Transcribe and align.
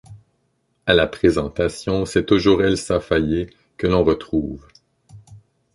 À 0.87 0.95
la 0.95 1.05
présentation, 1.05 2.07
c'est 2.07 2.25
toujours 2.25 2.63
Elsa 2.63 2.99
Fayer 2.99 3.51
que 3.77 3.85
l'on 3.85 4.03
retrouve. 4.03 4.65